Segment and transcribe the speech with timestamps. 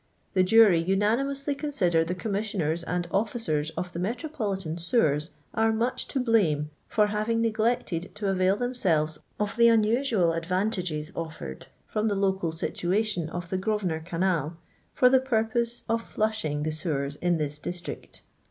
[0.33, 5.71] The jnxy I unanimously consider the commissioneri and officers I of the Metropolitan Sewers are
[5.71, 12.07] much to blame for, having neglected to arail themselves of the nnnsnal advantages offered, from
[12.07, 14.55] the local situation of tbs i Grosveni)r C!inal,
[14.91, 18.23] for the purpose of flushing tkc tfcwers in this district."